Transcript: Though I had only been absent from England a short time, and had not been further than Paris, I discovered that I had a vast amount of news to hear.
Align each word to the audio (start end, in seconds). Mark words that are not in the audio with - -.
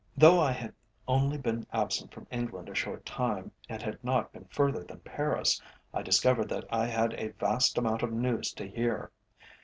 Though 0.17 0.39
I 0.39 0.51
had 0.51 0.73
only 1.07 1.37
been 1.37 1.67
absent 1.71 2.11
from 2.11 2.25
England 2.31 2.69
a 2.69 2.73
short 2.73 3.05
time, 3.05 3.51
and 3.69 3.83
had 3.83 4.03
not 4.03 4.31
been 4.33 4.45
further 4.45 4.83
than 4.83 5.01
Paris, 5.01 5.61
I 5.93 6.01
discovered 6.01 6.49
that 6.49 6.65
I 6.71 6.87
had 6.87 7.13
a 7.13 7.33
vast 7.33 7.77
amount 7.77 8.01
of 8.01 8.11
news 8.11 8.51
to 8.53 8.67
hear. 8.67 9.11